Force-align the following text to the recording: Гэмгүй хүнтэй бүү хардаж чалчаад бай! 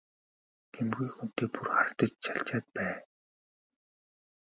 Гэмгүй 0.73 1.07
хүнтэй 1.15 1.47
бүү 1.53 1.65
хардаж 1.75 2.11
чалчаад 2.23 2.65
бай! 2.75 2.93